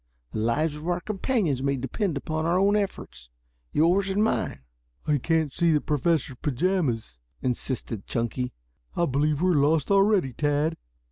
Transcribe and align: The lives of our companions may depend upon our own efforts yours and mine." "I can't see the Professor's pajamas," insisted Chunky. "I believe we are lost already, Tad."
The 0.31 0.39
lives 0.39 0.75
of 0.77 0.87
our 0.87 0.99
companions 0.99 1.61
may 1.61 1.75
depend 1.75 2.17
upon 2.17 2.43
our 2.43 2.57
own 2.57 2.75
efforts 2.75 3.29
yours 3.71 4.09
and 4.09 4.23
mine." 4.23 4.61
"I 5.05 5.19
can't 5.19 5.53
see 5.53 5.69
the 5.71 5.79
Professor's 5.79 6.37
pajamas," 6.41 7.19
insisted 7.43 8.07
Chunky. 8.07 8.51
"I 8.95 9.05
believe 9.05 9.43
we 9.43 9.51
are 9.51 9.53
lost 9.53 9.91
already, 9.91 10.33
Tad." 10.33 10.75